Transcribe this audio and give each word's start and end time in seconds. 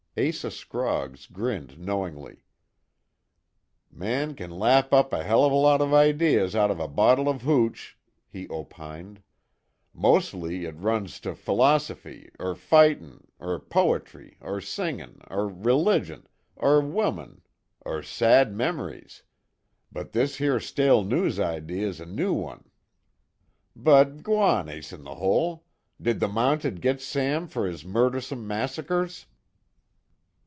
Asa 0.17 0.51
Scroggs 0.51 1.25
grinned 1.25 1.79
knowingly: 1.79 2.43
"Man 3.89 4.35
kin 4.35 4.51
lap 4.51 4.91
up 4.91 5.13
a 5.13 5.23
hell 5.23 5.45
of 5.45 5.53
a 5.53 5.55
lot 5.55 5.79
of 5.79 5.93
idees 5.93 6.53
out 6.53 6.69
of 6.69 6.81
a 6.81 6.87
bottle 6.89 7.29
of 7.29 7.43
hooch," 7.43 7.97
he 8.29 8.45
opined, 8.49 9.23
"Mostly 9.93 10.65
it 10.65 10.75
runs 10.75 11.21
to 11.21 11.31
ph'los'fy, 11.33 12.29
er 12.41 12.55
fightin', 12.55 13.25
er 13.41 13.57
po'try, 13.57 14.35
er 14.45 14.59
singin', 14.59 15.21
er 15.31 15.47
religion, 15.47 16.27
er 16.61 16.81
women, 16.81 17.41
er 17.87 18.03
sad 18.03 18.53
mem'ries 18.53 19.21
but 19.93 20.11
this 20.11 20.35
here 20.35 20.59
stale 20.59 21.05
news 21.05 21.39
idee 21.39 21.83
is 21.83 22.01
a 22.01 22.05
new 22.05 22.33
one. 22.33 22.69
But, 23.77 24.23
g'wan, 24.23 24.67
Ace 24.69 24.91
In 24.91 25.05
The 25.05 25.15
Hole, 25.15 25.63
did 26.01 26.19
the 26.19 26.27
Mounted 26.27 26.81
git 26.81 26.99
Sam 26.99 27.47
fer 27.47 27.65
his 27.65 27.85
murdersome 27.85 28.45
massacres?" 28.45 29.27